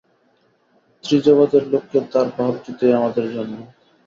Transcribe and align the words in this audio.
ত্রিজগতের 1.03 1.63
লোককে 1.67 1.97
তাঁর 2.11 2.27
ভাব 2.37 2.53
দিতেই 2.65 2.97
আমাদের 2.99 3.25
জন্ম। 3.33 3.57